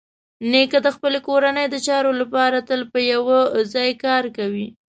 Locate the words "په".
2.91-2.99